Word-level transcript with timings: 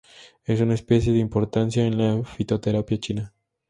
Es 0.45 0.59
una 0.61 0.73
especie 0.73 1.13
de 1.13 1.19
importancia 1.19 1.85
en 1.85 1.95
la 1.99 2.23
Fitoterapia 2.25 2.97
china. 2.99 3.33